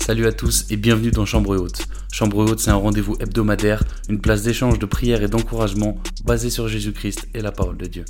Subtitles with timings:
[0.00, 1.82] Salut à tous et bienvenue dans Chambre Haute.
[2.10, 6.66] Chambre Haute, c'est un rendez-vous hebdomadaire, une place d'échange, de prière et d'encouragement basé sur
[6.66, 8.04] Jésus-Christ et la parole de Dieu.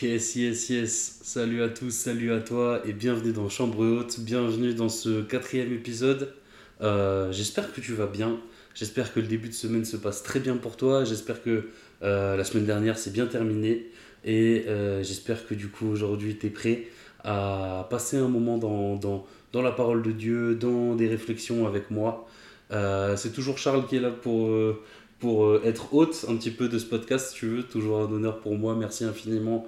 [0.00, 1.20] Yes, yes, yes.
[1.22, 4.20] Salut à tous, salut à toi et bienvenue dans Chambre Haute.
[4.20, 6.32] Bienvenue dans ce quatrième épisode.
[6.80, 8.38] Euh, j'espère que tu vas bien.
[8.74, 11.04] J'espère que le début de semaine se passe très bien pour toi.
[11.04, 11.68] J'espère que
[12.02, 13.90] euh, la semaine dernière s'est bien terminée.
[14.24, 16.86] Et euh, j'espère que du coup aujourd'hui tu es prêt
[17.24, 22.26] à passer un moment dans, dans, la parole de Dieu, dans des réflexions avec moi.
[22.72, 24.82] Euh, c'est toujours Charles qui est là pour, euh,
[25.18, 27.62] pour euh, être hôte un petit peu de ce podcast, si tu veux.
[27.62, 28.74] Toujours un honneur pour moi.
[28.74, 29.66] Merci infiniment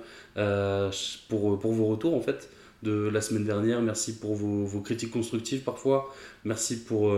[1.29, 2.51] pour, pour vos retours en fait
[2.83, 3.81] de la semaine dernière.
[3.83, 6.13] Merci pour vos, vos critiques constructives parfois.
[6.45, 7.15] Merci pour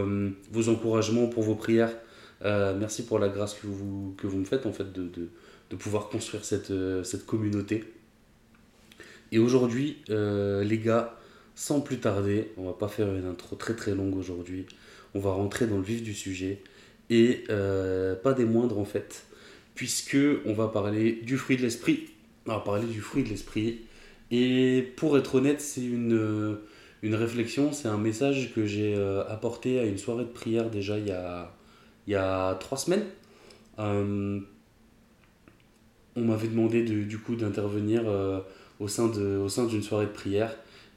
[0.53, 1.95] vos encouragements, pour vos prières.
[2.43, 5.29] merci pour la grâce que vous, que vous me faites en fait de, de,
[5.71, 6.73] de pouvoir construire cette,
[7.05, 7.85] cette communauté.
[9.33, 11.17] Et aujourd'hui, les gars,
[11.57, 14.67] sans plus tarder, on va pas faire une intro très très longue aujourd'hui.
[15.15, 16.63] On va rentrer dans le vif du sujet
[17.09, 19.25] et euh, pas des moindres en fait,
[19.75, 22.11] puisque on va parler du fruit de l'esprit.
[22.47, 23.81] On va parler du fruit de l'esprit.
[24.31, 26.59] Et pour être honnête, c'est une,
[27.03, 30.99] une réflexion, c'est un message que j'ai euh, apporté à une soirée de prière déjà
[30.99, 31.55] il y a,
[32.07, 33.07] il y a trois semaines.
[33.79, 34.43] on
[36.17, 38.03] m'avait demandé de, du coup d'intervenir
[38.79, 40.55] au sein d'une soirée de prière.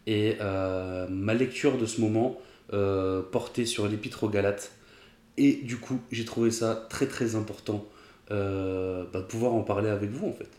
[0.07, 2.39] Et euh, ma lecture de ce moment
[2.73, 4.71] euh, portait sur l'épître aux Galates.
[5.37, 7.85] Et du coup, j'ai trouvé ça très très important
[8.31, 10.49] euh, bah, de pouvoir en parler avec vous en fait.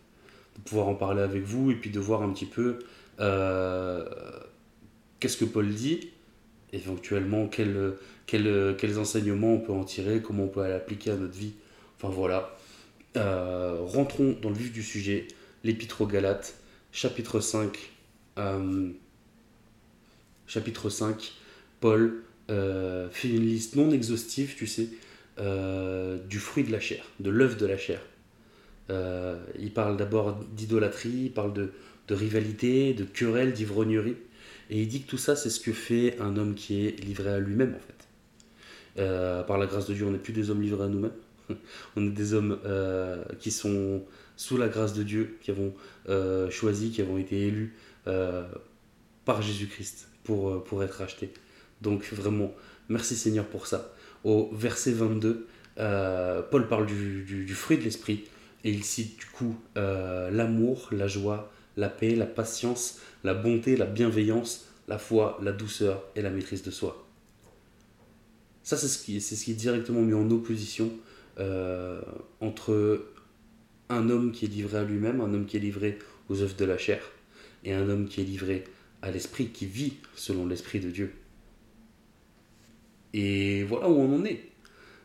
[0.57, 2.79] De pouvoir en parler avec vous et puis de voir un petit peu
[5.21, 6.09] qu'est-ce que Paul dit,
[6.73, 7.93] éventuellement quel,
[8.25, 11.53] quel, quels enseignements on peut en tirer, comment on peut l'appliquer à notre vie.
[11.99, 12.57] Enfin voilà.
[13.15, 15.29] rentrons dans le vif du sujet,
[15.65, 16.61] l'épître aux Galates
[16.93, 17.79] chapitre 5,
[18.39, 18.91] euh,
[20.51, 21.33] chapitre 5,
[21.79, 24.89] Paul euh, fait une liste non exhaustive, tu sais,
[25.39, 28.01] euh, du fruit de la chair, de l'œuf de la chair.
[29.59, 31.71] il parle d'abord d'idolâtrie, il parle de,
[32.11, 34.17] rivalité, de querelle, d'ivrognerie.
[34.69, 37.31] Et il dit que tout ça, c'est ce que fait un homme qui est livré
[37.31, 39.47] à lui-même, en fait.
[39.47, 41.13] par la grâce de Dieu, on n'est plus des hommes livrés à nous-mêmes.
[41.97, 42.59] on est des hommes
[43.39, 44.03] qui sont
[44.37, 45.73] sous la grâce de Dieu, qui avons
[46.09, 47.77] euh, choisi, qui avons été élus
[48.09, 48.49] euh,
[49.25, 51.33] par Jésus-Christ pour, euh, pour être achetés.
[51.81, 52.53] Donc vraiment,
[52.89, 53.95] merci Seigneur pour ça.
[54.25, 58.25] Au verset 22, Paul parle du, du, fruit de l'esprit
[58.65, 63.87] et il cite du coup l'amour, la joie, la paix, la patience, la bonté, la
[63.87, 67.07] bienveillance, la foi, la douceur et la maîtrise de soi.
[68.63, 70.91] Ça, c'est ce, qui, ce qui est directement mis en opposition
[72.43, 73.07] entre
[73.91, 75.99] un homme qui est livré à lui-même, un homme qui est livré
[76.29, 77.03] aux œuvres de la chair,
[77.65, 78.65] et un homme qui est livré
[79.03, 81.13] à l'esprit, qui vit selon l'esprit de Dieu.
[83.13, 84.41] Et voilà où on en est.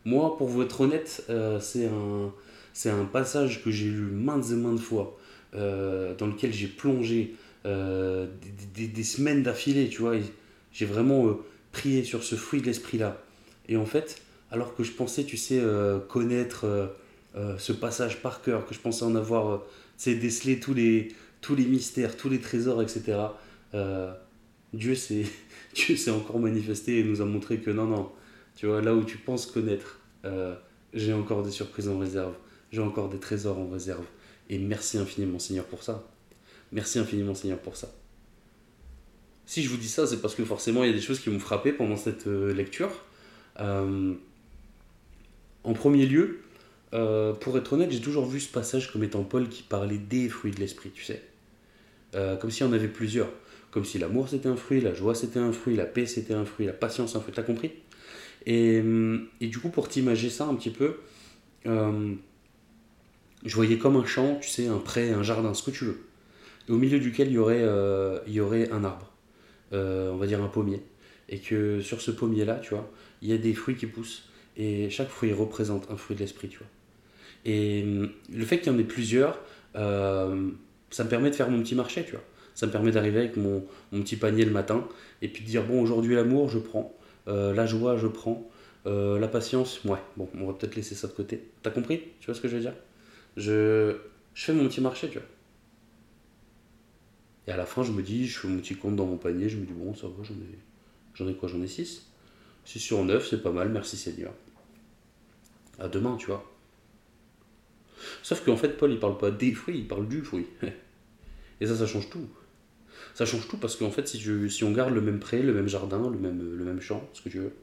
[0.06, 2.32] Moi, pour vous être honnête, euh, c'est un,
[2.74, 5.18] c'est un passage que j'ai lu maintes et maintes fois,
[5.56, 7.36] euh, dans lequel j'ai plongé
[7.66, 8.28] euh,
[8.76, 10.16] des, semaines d'affilée, tu vois.
[10.72, 11.38] J'ai vraiment
[11.72, 13.24] prié sur ce fruit de l'esprit-là.
[13.68, 15.60] Et en fait, alors que je pensais, tu sais,
[16.10, 16.94] connaître
[17.58, 21.10] ce passage par cœur, que je pensais en avoir euh, décelé tous les,
[21.42, 23.18] tous les mystères, tous les trésors, etc.
[23.76, 24.12] Euh,
[24.74, 28.12] Dieu s'est encore manifesté et nous a montré que non, non,
[28.56, 30.02] tu vois, là où tu penses connaître,
[30.94, 32.34] j'ai encore des surprises en réserve,
[32.72, 34.04] j'ai encore des trésors en réserve.
[34.50, 36.04] Et merci infiniment Seigneur pour ça.
[36.74, 37.94] Merci infiniment Seigneur pour ça.
[39.46, 41.30] Si je vous dis ça, c'est parce que forcément il y a des choses qui
[41.30, 42.92] m'ont frappé pendant cette lecture.
[43.58, 44.18] en
[45.74, 46.42] premier lieu,
[46.96, 50.30] euh, pour être honnête, j'ai toujours vu ce passage comme étant Paul qui parlait des
[50.30, 51.22] fruits de l'esprit, tu sais.
[52.16, 53.30] Euh, comme s'il y en avait plusieurs.
[53.72, 56.46] Comme si l'amour c'était un fruit, la joie c'était un fruit, la paix c'était un
[56.46, 57.34] fruit, la patience un fruit.
[57.34, 57.72] T'as compris?
[58.46, 60.98] Et, hum, et, du coup, pour t'imager ça un petit peu,
[61.66, 62.14] euh,
[63.44, 66.00] je voyais comme un champ, tu sais, un pré, un jardin, ce que tu veux.
[66.70, 69.12] Au milieu duquel il y aurait, un arbre,
[69.72, 70.82] on va dire un pommier.
[71.28, 72.92] Et que sur ce pommier-là, tu vois,
[73.22, 74.30] il y a des fruits qui poussent.
[74.58, 76.68] Et chaque fruit représente un fruit de l'esprit, tu vois.
[77.46, 77.84] Et
[78.34, 79.40] le fait qu'il y en ait plusieurs,
[79.76, 80.50] euh,
[80.96, 82.24] ça me permet de faire mon petit marché, tu vois.
[82.54, 84.88] Ça me permet d'arriver avec mon, petit panier le matin
[85.22, 86.96] et puis de dire bon, aujourd'hui l'amour, je prends.
[87.28, 88.50] Euh, la joie, je prends.
[88.86, 91.50] Euh, la patience, ouais, bon, on va peut-être laisser ça de côté.
[91.64, 92.02] T'as compris?
[92.22, 92.76] Tu vois ce que je veux dire?
[93.36, 93.98] Je,
[94.34, 95.28] je fais mon petit marché, tu vois.
[97.48, 99.50] Et à la fin, je me dis, je fais mon petit compte dans mon panier,
[99.50, 100.58] je me dis, bon, ça va, j'en ai,
[101.14, 101.50] j'en ai quoi?
[101.50, 102.10] J'en ai 6
[102.64, 104.32] 6 sur 9, c'est pas mal, merci Seigneur.
[105.78, 106.50] À demain, tu vois.
[108.24, 110.48] Sauf qu'en fait, Paul, il parle pas des fruits, il parle du fruit.
[111.62, 112.28] Et ça, ça change tout.
[113.14, 116.10] Ça change tout parce qu'en fait, si, on garde le même pré, le même jardin,
[116.10, 117.54] le même, champ, ce que tu veux,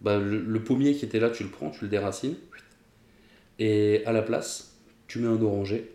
[0.00, 2.36] bah, le, pommier qui était là, tu le prends, tu le déracines,
[3.58, 4.76] et à la place,
[5.06, 5.90] tu mets un oranger,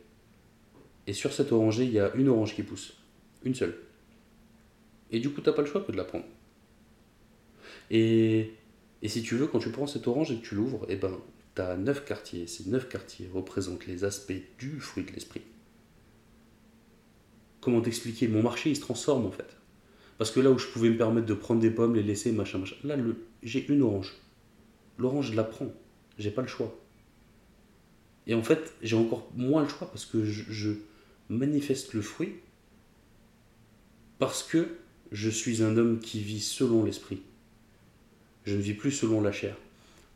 [1.07, 2.97] et sur cet oranger, il y a une orange qui pousse,
[3.43, 3.75] une seule.
[5.11, 6.25] Et du coup, t'as pas le choix que de la prendre.
[7.89, 8.53] Et,
[9.05, 11.17] si tu veux, quand tu prends cette orange et que tu l'ouvres, et ben,
[11.55, 12.47] t'as neuf quartiers.
[12.47, 15.41] Ces neuf quartiers représentent les aspects du fruit de l'esprit.
[17.61, 19.55] Comment t'expliquer Mon marché, il se transforme en fait.
[20.17, 22.57] Parce que là où je pouvais me permettre de prendre des pommes, les laisser, machin,
[22.57, 22.97] machin, là,
[23.41, 24.15] j'ai une orange.
[24.97, 25.71] L'orange, je la prends.
[26.17, 26.77] J'ai pas le choix.
[28.27, 30.71] Et en fait, j'ai encore moins le choix parce que je,
[31.29, 32.35] manifeste le fruit
[34.17, 34.67] parce que
[35.11, 37.21] je suis un homme qui vit selon l'esprit.
[38.45, 39.55] Je ne vis plus selon la chair.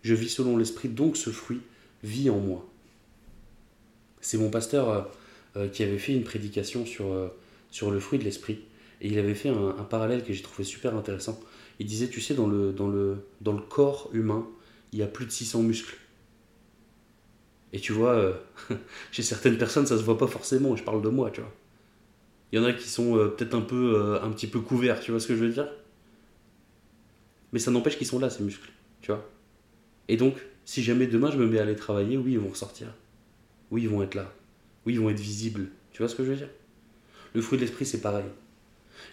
[0.02, 1.62] Je vis selon l'esprit, donc ce fruit
[2.04, 2.68] vit en moi.
[4.22, 5.02] C'est mon pasteur euh,
[5.72, 7.28] qui avait fait une prédication sur, euh,
[7.70, 8.60] sur le fruit de l'esprit.
[9.02, 11.40] Et il avait fait un, parallèle que j'ai trouvé super intéressant.
[11.80, 14.48] Il disait, tu sais, dans le, dans, le, dans le corps humain,
[14.94, 15.98] il y a plus de 600 muscles.
[17.74, 18.34] Et tu vois, euh,
[19.12, 20.76] chez certaines personnes, ça se voit pas forcément.
[20.76, 21.52] Je parle de moi, tu vois.
[22.52, 25.00] Il y en a qui sont euh, peut-être un peu, euh, un petit peu couverts,
[25.00, 25.68] tu vois ce que je veux dire?
[27.52, 28.72] Mais ça n'empêche qu'ils sont là, ces muscles,
[29.02, 29.28] tu vois.
[30.08, 32.94] Et donc, si jamais demain je me mets à aller travailler, oui, ils vont ressortir.
[33.72, 34.32] Oui, ils vont être là.
[34.86, 35.70] Oui, ils vont être visibles.
[35.92, 36.50] Tu vois ce que je veux dire?
[37.34, 38.26] Le fruit de l'esprit, c'est pareil.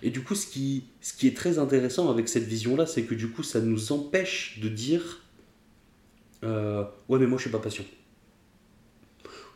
[0.03, 3.15] Et du coup, ce qui, ce qui est très intéressant avec cette vision-là, c'est que
[3.15, 5.23] du coup, ça nous empêche de dire
[6.45, 7.85] euh, Ouais, mais moi, je suis pas patient.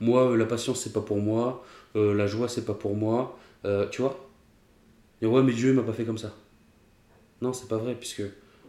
[0.01, 1.65] Moi, euh, la patience, c'est pas pour moi.
[1.97, 3.39] Euh, la joie, c'est pas pour moi.
[3.91, 4.31] Tu vois?
[5.23, 6.37] Et ouais, mais Dieu m'a pas fait comme ça.
[7.41, 8.23] Non, c'est pas vrai, puisque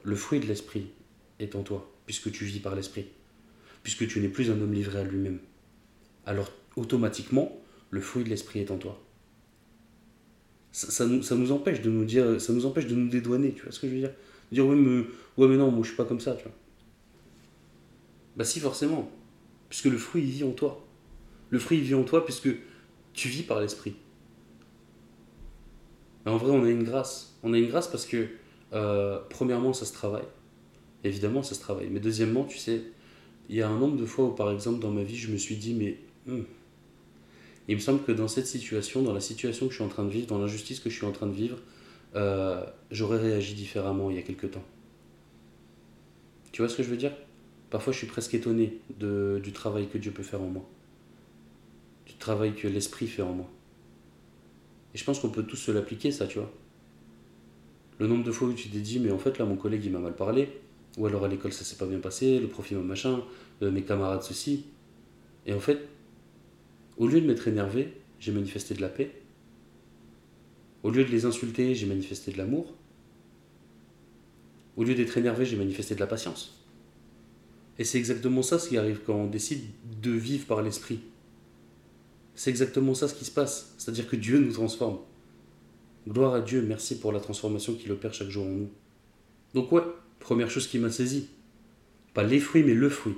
[0.04, 0.88] le fruit de l'esprit
[1.40, 3.08] est en toi, puisque tu vis par l'esprit,
[3.84, 5.40] puisque tu n'es plus un homme livré à lui-même.
[6.26, 7.52] Alors, automatiquement,
[7.90, 9.02] le fruit de l'esprit est en toi.
[10.72, 13.80] Ça, nous, empêche de nous dire, ça nous empêche de nous dédouaner, tu vois ce
[13.80, 14.12] que je veux dire?
[14.52, 16.36] Dire, ouais, mais, non, moi je suis pas comme ça.
[18.36, 19.10] Bah, si, forcément,
[19.70, 20.86] puisque le fruit il vit en toi.
[21.50, 22.50] Le fruit il vit en toi, puisque
[23.14, 23.96] tu vis par l'esprit.
[26.26, 27.38] Mais en vrai, on a une grâce.
[27.44, 28.28] On a une grâce parce que,
[28.74, 30.28] euh, premièrement, ça se travaille.
[31.06, 31.88] Évidemment, ça se travaille.
[31.90, 32.82] Mais deuxièmement, tu sais,
[33.48, 35.38] il y a un nombre de fois où, par exemple, dans ma vie, je me
[35.38, 36.00] suis dit, mais
[37.68, 40.04] il me semble que dans cette situation, dans la situation que je suis en train
[40.04, 41.58] de vivre, dans l'injustice que je suis en train de vivre,
[42.16, 44.64] euh, j'aurais réagi différemment il y a quelque temps.
[46.52, 47.12] Tu vois ce que je veux dire?
[47.70, 50.64] Parfois, je suis presque étonné du travail que Dieu peut faire en moi.
[52.06, 53.50] Du travail que l'Esprit fait en moi.
[54.94, 56.52] Et je pense qu'on peut tous se l'appliquer, ça, tu vois.
[58.00, 59.92] Le nombre de fois où tu t'es dit, mais en fait, là, mon collègue, il
[59.92, 60.50] m'a mal parlé.
[60.98, 63.22] Ou alors à l'école, ça s'est pas bien passé, le prof, il m'a machin,
[63.62, 64.66] euh, mes camarades, ceci.
[65.46, 65.80] Et en fait,
[66.98, 69.12] au lieu de m'être énervé, j'ai manifesté de la paix.
[70.84, 72.74] Au lieu de les insulter, j'ai manifesté de l'amour.
[74.78, 76.62] Au lieu d'être énervé, j'ai manifesté de la patience.
[77.78, 79.64] Et c'est exactement ça ce qui arrive quand on décide
[80.02, 81.00] de vivre par l'esprit.
[82.36, 83.74] C'est exactement ça ce qui se passe.
[83.78, 85.00] C'est-à-dire que Dieu nous transforme.
[86.08, 88.70] Gloire à Dieu, merci pour la transformation qu'il opère chaque jour en nous.
[89.54, 89.82] Donc ouais,
[90.20, 91.30] première chose qui m'a saisi.
[92.14, 93.16] Pas les fruits, mais le fruit.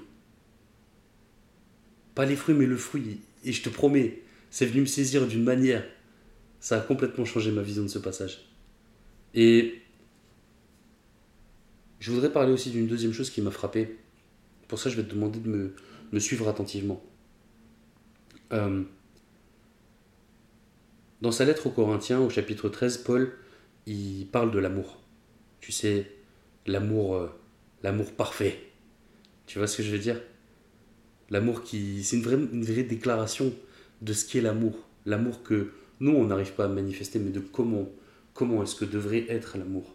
[2.15, 3.19] Pas les fruits, mais le fruit.
[3.43, 5.85] Et je te promets, c'est venu me saisir d'une manière.
[6.59, 8.49] Ça a complètement changé ma vision de ce passage.
[9.33, 9.81] Et
[11.99, 13.97] je voudrais parler aussi d'une deuxième chose qui m'a frappé.
[14.67, 15.73] Pour ça, je vais te demander de
[16.11, 17.01] me, suivre attentivement.
[18.53, 18.83] Euh,
[21.21, 23.33] dans sa lettre aux Corinthiens, au chapitre 13, Paul,
[23.85, 24.99] il parle de l'amour.
[25.61, 26.11] Tu sais,
[26.65, 27.29] l'amour, euh,
[27.83, 28.59] l'amour parfait.
[29.45, 30.21] Tu vois ce que je veux dire?
[31.29, 33.53] L'amour qui, c'est une vraie, une vraie déclaration
[34.01, 34.73] de ce qu'est l'amour.
[35.05, 37.89] L'amour que nous, on n'arrive pas à manifester, mais de comment,
[38.33, 39.93] comment est-ce que devrait être l'amour.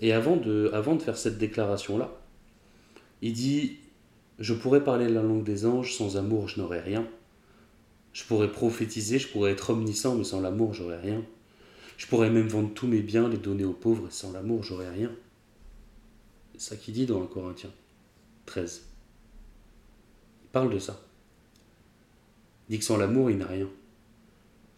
[0.00, 2.12] Et avant de, avant de faire cette déclaration-là,
[3.22, 3.78] il dit
[4.38, 7.06] Je pourrais parler la langue des anges, sans amour, je n'aurais rien.
[8.12, 11.24] Je pourrais prophétiser, je pourrais être omniscient, mais sans l'amour, j'aurais rien.
[11.96, 14.90] Je pourrais même vendre tous mes biens, les donner aux pauvres, et sans l'amour, j'aurais
[14.90, 15.10] rien.
[16.54, 17.70] C'est ça qu'il dit dans 1 Corinthiens
[18.46, 18.82] 13.
[20.44, 21.00] Il parle de ça.
[22.68, 23.68] Il dit que sans l'amour, il n'a rien.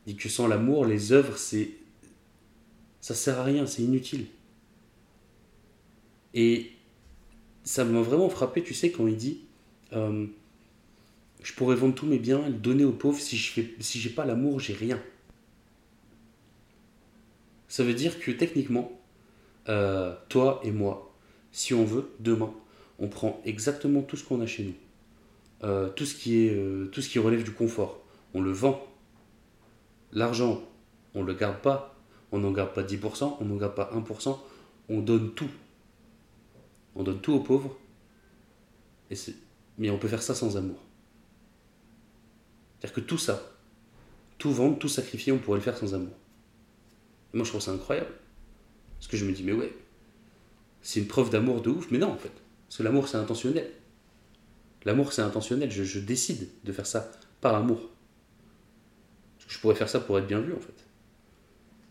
[0.07, 1.71] Il dit que sans l'amour, les œuvres, c'est.
[3.01, 4.27] Ça sert à rien, c'est inutile.
[6.33, 6.73] Et
[7.63, 9.43] ça m'a vraiment frappé, tu sais, quand il dit
[9.93, 10.27] euh,
[11.43, 14.11] Je pourrais vendre tous mes biens, les donner aux pauvres, si je fais, si j'ai
[14.11, 15.01] pas l'amour, j'ai rien.
[17.69, 18.93] Ça veut dire que techniquement,
[19.69, 21.15] euh, toi et moi,
[21.53, 22.53] si on veut, demain,
[22.99, 24.75] on prend exactement tout ce qu'on a chez nous,
[25.65, 28.01] euh, tout, ce qui est, euh, tout ce qui relève du confort,
[28.35, 28.87] on le vend
[30.13, 30.63] L'argent,
[31.15, 31.97] on ne le garde pas,
[32.31, 34.39] on n'en garde pas 10%, on n'en garde pas 1%,
[34.89, 35.51] on donne tout.
[36.95, 37.77] On donne tout aux pauvres,
[39.11, 39.17] et
[39.77, 40.79] mais on peut faire ça sans amour.
[42.79, 43.43] C'est-à-dire que tout ça,
[44.39, 46.15] tout vendre, tout sacrifier, on pourrait le faire sans amour.
[47.33, 48.13] Moi, je trouve ça incroyable.
[48.99, 49.77] Parce que je me dis, mais ouais,
[50.83, 51.91] c'est une preuve d'amour de ouf.
[51.91, 52.31] Mais non, en fait.
[52.75, 53.71] Parce que l'amour, c'est intentionnel.
[54.85, 55.71] L'amour, c'est intentionnel.
[55.71, 57.09] Je, décide de faire ça
[57.41, 57.89] par amour.
[59.47, 60.75] Je pourrais faire ça pour être bien vu, en fait.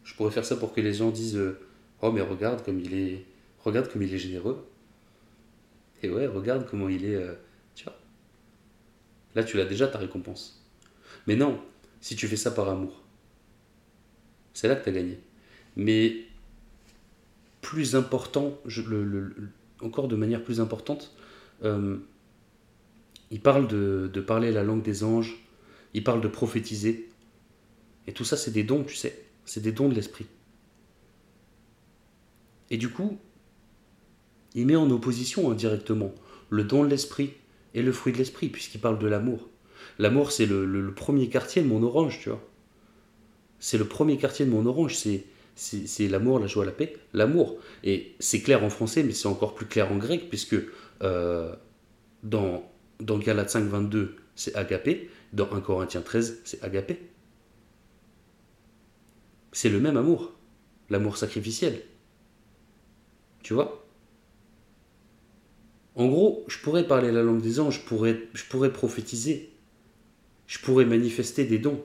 [0.03, 1.57] Je pourrais faire ça pour que les gens disent euh,
[2.01, 3.23] Oh, mais regarde comme il est,
[3.63, 4.67] regarde comme il est généreux.
[6.01, 7.15] Et ouais, regarde comment il est.
[7.15, 7.35] Euh,
[7.75, 7.97] tu vois.
[9.35, 10.67] Là, tu l'as déjà ta récompense.
[11.27, 11.61] Mais non,
[12.01, 13.01] si tu fais ça par amour,
[14.53, 15.17] c'est là que tu as gagné.
[15.77, 16.25] Mais
[17.61, 21.15] plus important, le, encore de manière plus importante,
[21.63, 21.97] euh,
[23.31, 25.35] il parle de, parler la langue des anges,
[25.93, 27.09] il parle de prophétiser.
[28.07, 29.25] Et tout ça, c'est des dons, tu sais.
[29.45, 30.25] C'est des dons de l'esprit.
[32.69, 33.17] Et du coup,
[34.55, 36.13] il met en opposition indirectement
[36.49, 37.33] le don de l'esprit
[37.73, 39.49] et le fruit de l'esprit, puisqu'il parle de l'amour.
[39.99, 42.41] L'amour, c'est le, premier quartier de mon orange, tu vois.
[43.59, 47.57] C'est le premier quartier de mon orange, c'est, c'est, l'amour, la joie, la paix, l'amour.
[47.83, 50.55] Et c'est clair en français, mais c'est encore plus clair en grec, puisque
[51.01, 51.55] euh,
[52.23, 52.69] dans,
[52.99, 56.99] dans Galates 5, 22, c'est agapé, dans 1 Corinthiens 13, c'est agapé.
[59.51, 60.33] C'est le même amour,
[60.89, 61.81] l'amour sacrificiel.
[63.43, 63.85] Tu vois?
[65.95, 69.51] En gros, je pourrais parler la langue des anges, je pourrais, je pourrais prophétiser,
[70.47, 71.83] je pourrais manifester des dons.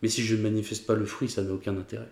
[0.00, 2.10] Mais si je ne manifeste pas le fruit, ça n'a aucun intérêt.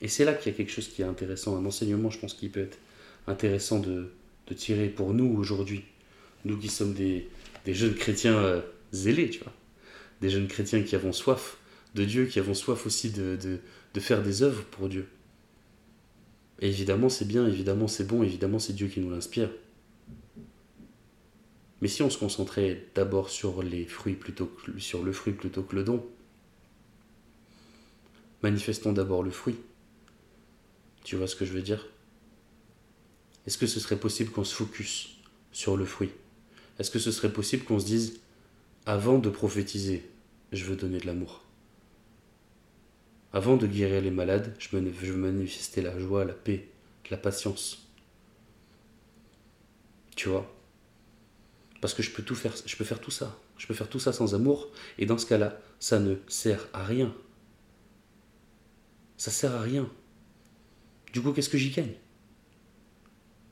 [0.00, 2.34] Et c'est là qu'il y a quelque chose qui est intéressant, un enseignement, je pense,
[2.34, 2.78] qui peut être
[3.26, 4.10] intéressant de,
[4.56, 5.84] tirer pour nous aujourd'hui.
[6.44, 7.28] Nous qui sommes des,
[7.68, 8.60] jeunes chrétiens euh,
[8.92, 9.52] zélés, tu vois.
[10.20, 11.58] Des jeunes chrétiens qui avons soif
[11.94, 15.06] de Dieu, qui avons soif aussi de, de faire des œuvres pour Dieu.
[16.60, 19.50] Et évidemment, c'est bien, évidemment, c'est bon, évidemment, c'est Dieu qui nous l'inspire.
[21.80, 25.62] Mais si on se concentrait d'abord sur les fruits plutôt que, sur le fruit plutôt
[25.62, 26.06] que le don,
[28.42, 29.56] manifestons d'abord le fruit.
[31.04, 31.86] Tu vois ce que je veux dire?
[33.46, 35.16] Est-ce que ce serait possible qu'on se focus
[35.52, 36.10] sur le fruit?
[36.78, 38.20] Est-ce que ce serait possible qu'on se dise,
[38.86, 40.08] avant de prophétiser,
[40.52, 41.42] je veux donner de l'amour?
[43.32, 46.68] Avant de guérir les malades, je veux manifester la joie, la paix,
[47.10, 47.86] la patience.
[50.16, 50.52] Tu vois?
[51.80, 53.38] Parce que je peux tout faire, je peux faire tout ça.
[53.56, 54.68] Je peux faire tout ça sans amour.
[54.98, 57.14] Et dans ce cas-là, ça ne sert à rien.
[59.16, 59.90] Ça sert à rien.
[61.12, 61.94] Du coup, qu'est-ce que j'y gagne?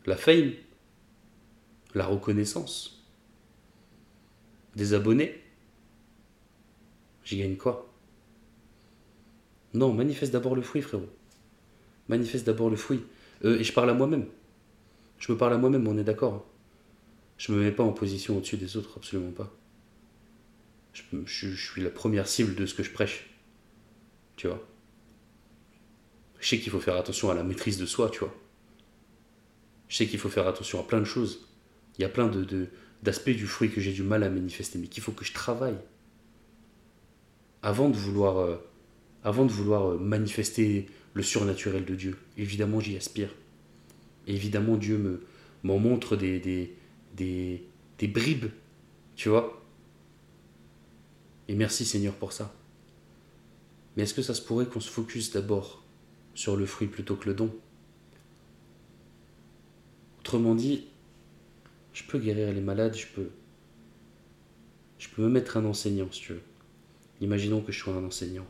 [0.06, 0.52] La fame
[1.94, 3.04] La reconnaissance
[4.76, 5.42] Des abonnés
[7.24, 7.92] J'y gagne quoi?
[9.74, 11.08] Non, manifeste d'abord le fruit, frérot.
[12.08, 13.04] Manifeste d'abord le fruit.
[13.44, 14.26] Euh, et je parle à moi-même.
[15.18, 16.34] Je me parle à moi-même, on est d'accord.
[16.34, 16.42] Hein.
[17.36, 19.52] Je me mets pas en position au-dessus des autres, absolument pas.
[20.92, 23.30] Je, suis la première cible de ce que je prêche.
[24.36, 24.66] Tu vois?
[26.38, 28.34] Je sais qu'il faut faire attention à la maîtrise de soi, tu vois.
[29.88, 31.46] Je sais qu'il faut faire attention à plein de choses.
[31.98, 32.68] Il y a plein de,
[33.02, 35.78] d'aspects du fruit que j'ai du mal à manifester, mais qu'il faut que je travaille.
[37.62, 38.56] Avant de vouloir, euh,
[39.26, 43.34] euh, manifester le surnaturel de Dieu, évidemment j'y aspire.
[44.28, 45.26] évidemment Dieu me,
[45.64, 46.38] m'en montre des,
[47.16, 48.50] des, bribes,
[49.16, 49.60] tu vois.
[51.48, 52.54] Et merci Seigneur pour ça.
[53.96, 55.82] Mais est-ce que ça se pourrait qu'on se focus d'abord
[56.38, 57.52] sur le fruit plutôt que le don
[60.20, 60.86] Autrement dit,
[61.92, 63.30] je peux guérir les malades, je peux,
[65.00, 66.42] je peux me mettre un enseignant si tu veux.
[67.20, 68.46] Imaginons que je sois un enseignant.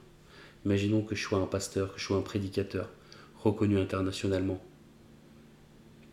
[0.66, 2.90] Imaginons que je sois un pasteur, que je sois un prédicateur,
[3.37, 4.62] reconnu internationalement.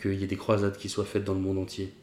[0.02, 1.94] Qu'il y ait des croisades qui soient faites dans le monde entier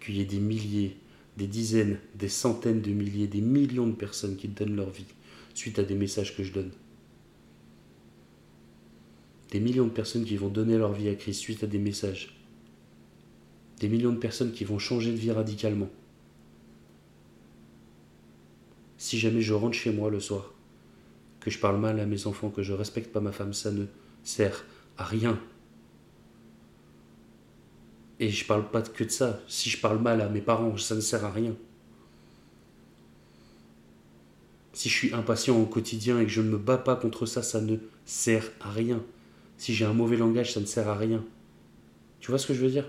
[0.00, 0.96] qu'il y ait des milliers,
[1.36, 5.06] des dizaines, des centaines de milliers, des millions de personnes qui donnent leur vie
[5.54, 6.72] suite à des messages que je donne.
[9.50, 12.36] Des millions de personnes qui vont donner leur vie à Christ suite à des messages.
[13.80, 15.88] Des millions de personnes qui vont changer de vie radicalement.
[18.96, 20.52] Si jamais je rentre chez moi le soir,
[21.40, 23.86] que je parle mal à mes enfants, que je respecte pas ma femme, ça ne
[24.22, 24.64] sert
[24.98, 25.40] à rien.
[28.20, 29.40] Et je parle pas que de ça.
[29.48, 31.56] Si je parle mal à mes parents, ça ne sert à rien.
[34.74, 37.42] Si je suis impatient au quotidien et que je ne me bats pas contre ça,
[37.42, 39.02] ça ne sert à rien.
[39.60, 41.22] Si j'ai un mauvais langage, ça ne sert à rien.
[42.20, 42.88] Tu vois ce que je veux dire?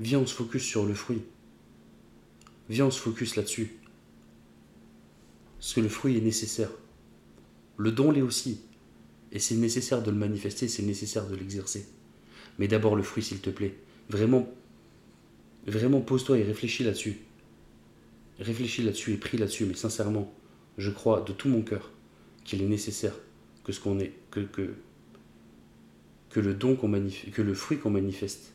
[0.00, 1.22] Viens, on se focus sur le fruit.
[2.68, 3.78] Viens, on se focus là-dessus.
[5.56, 6.68] Parce que le fruit est nécessaire.
[7.78, 8.60] Le don l'est aussi.
[9.32, 11.88] Et c'est nécessaire de le manifester, c'est nécessaire de l'exercer.
[12.58, 13.78] Mais d'abord le fruit, s'il te plaît.
[14.10, 14.46] Vraiment,
[15.66, 17.16] vraiment pose-toi et réfléchis là-dessus.
[18.40, 20.34] Réfléchis là-dessus et prie là-dessus, mais sincèrement,
[20.76, 21.92] je crois de tout mon cœur
[22.44, 23.14] qu'il est nécessaire
[26.30, 28.54] que le don qu'on manifeste, que le fruit qu'on manifeste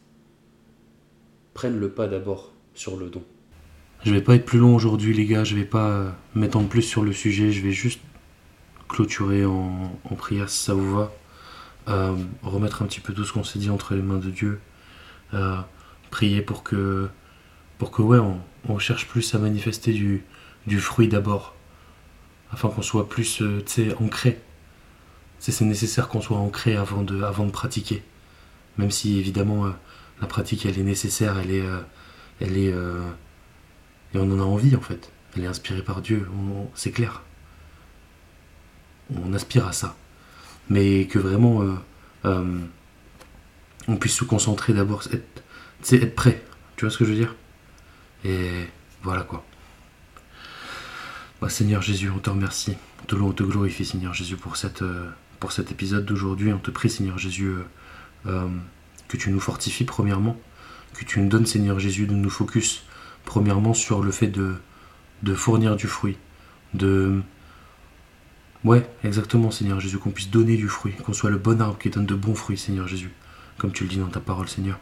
[1.53, 3.23] prenne le pas d'abord sur le don.
[4.03, 5.43] Je vais pas être plus long aujourd'hui, les gars.
[5.43, 7.51] Je vais pas m'étendre plus sur le sujet.
[7.51, 8.01] Je vais juste
[8.89, 11.13] clôturer en, prière si ça vous va.
[11.87, 14.59] Euh, remettre un petit peu tout ce qu'on s'est dit entre les mains de Dieu.
[15.33, 15.57] Euh,
[16.11, 17.07] prier pour que,
[17.77, 18.19] pour que ouais,
[18.67, 20.23] on, cherche plus à manifester du,
[20.67, 21.55] du fruit d'abord.
[22.51, 23.61] Afin qu'on soit plus euh,
[23.99, 24.39] ancré.
[25.51, 28.03] C'est nécessaire qu'on soit ancré avant de, avant de pratiquer.
[28.77, 29.71] Même si évidemment
[30.21, 31.63] la pratique elle est nécessaire, elle est.
[32.39, 32.73] elle est
[34.13, 35.11] et on en a envie en fait.
[35.35, 36.27] Elle est inspirée par Dieu,
[36.75, 37.23] c'est clair.
[39.15, 39.95] On aspire à ça.
[40.69, 41.73] Mais que vraiment euh,
[42.25, 42.59] euh,
[43.87, 45.43] on puisse se concentrer d'abord, être,
[45.91, 46.43] être prêt.
[46.75, 47.35] Tu vois ce que je veux dire?
[48.23, 48.67] Et
[49.01, 49.43] voilà quoi.
[51.41, 52.77] Bah, Seigneur Jésus, on te remercie.
[53.01, 55.09] On te loue, on te glorifie, Seigneur Jésus, pour, cette, euh,
[55.43, 56.53] pour cet épisode d'aujourd'hui.
[56.53, 57.53] On te prie, Seigneur Jésus,
[58.23, 60.37] que tu nous fortifies premièrement,
[60.93, 62.85] que tu nous donnes, Seigneur Jésus, de nous focus
[63.25, 64.55] Premièrement, sur le fait de,
[65.21, 66.15] de fournir du fruit.
[66.73, 67.21] De.
[68.63, 71.89] Ouais, exactement, Seigneur Jésus, qu'on puisse donner du fruit, qu'on soit le bon arbre qui
[71.89, 73.11] donne de bons fruits, Seigneur Jésus,
[73.57, 74.79] comme tu le dis dans ta parole, Seigneur.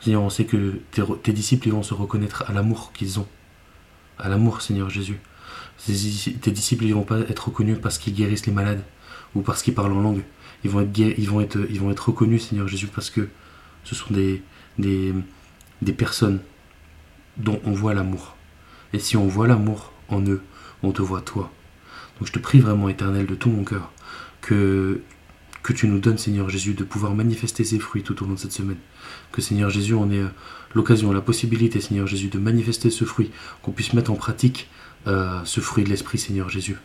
[0.00, 0.80] Seigneur, on sait que
[1.22, 3.28] tes, disciples vont se reconnaître à l'amour qu'ils ont.
[4.18, 5.18] À l'amour, Seigneur Jésus.
[5.78, 8.82] Tes disciples ne vont pas être reconnus parce qu'ils guérissent les malades
[9.34, 10.22] ou parce qu'ils parlent en langue.
[10.64, 13.28] Ils vont être, ils vont être, ils vont être reconnus, Seigneur Jésus, parce que
[13.84, 14.42] ce sont des,
[14.78, 15.12] des,
[15.80, 16.40] des personnes
[17.36, 18.36] dont on voit l'amour.
[18.92, 20.42] Et si on voit l'amour en eux,
[20.82, 21.50] on te voit toi.
[22.18, 23.90] Donc je te prie vraiment, éternel, de tout mon cœur,
[24.40, 25.00] que,
[25.62, 28.38] que tu nous donnes, Seigneur Jésus, de pouvoir manifester ces fruits tout au long de
[28.38, 28.78] cette semaine.
[29.30, 30.28] Que, Seigneur Jésus, on ait euh,
[30.74, 33.30] l'occasion, la possibilité, Seigneur Jésus, de manifester ce fruit,
[33.62, 34.68] qu'on puisse mettre en pratique
[35.06, 36.76] euh, ce fruit de l'Esprit, Seigneur Jésus.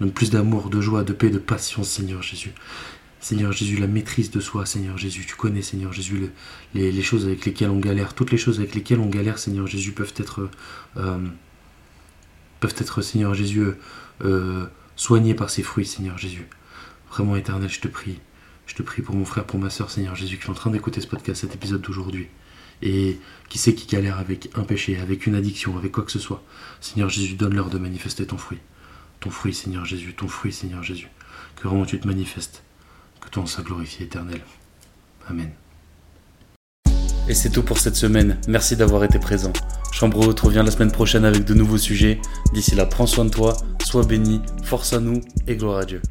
[0.00, 2.52] Donne plus d'amour, de joie, de paix, de patience, Seigneur Jésus.
[3.20, 5.24] Seigneur Jésus, la maîtrise de soi, Seigneur Jésus.
[5.26, 6.30] Tu connais, Seigneur Jésus,
[6.74, 8.14] les, choses avec lesquelles on galère.
[8.14, 10.50] Toutes les choses avec lesquelles on galère, Seigneur Jésus, peuvent être,
[10.98, 11.18] euh,
[12.60, 13.64] peuvent être Seigneur Jésus,
[14.94, 16.46] soignées par ces fruits, Seigneur Jésus.
[17.14, 18.18] Vraiment éternel, je te prie.
[18.66, 20.72] Je te prie pour mon frère, pour ma soeur, Seigneur Jésus, qui est en train
[20.72, 22.26] d'écouter ce podcast, cet épisode d'aujourd'hui.
[22.82, 26.18] Et qui sait qui galère avec un péché, avec une addiction, avec quoi que ce
[26.18, 26.42] soit.
[26.80, 28.58] Seigneur Jésus, donne-leur de manifester ton fruit.
[29.20, 31.08] Ton fruit, Seigneur Jésus, ton fruit, Seigneur Jésus.
[31.54, 32.64] Que vraiment tu te manifestes
[33.20, 34.40] que ton soit glorifié éternel.
[35.28, 35.52] Amen.
[37.28, 38.40] Et c'est tout pour cette semaine.
[38.48, 39.52] Merci d'avoir été présent.
[39.92, 42.20] Chambre haute revient la semaine prochaine avec de nouveaux sujets.
[42.52, 46.02] D'ici là, prends soin de toi, sois béni, force à nous et gloire à Dieu.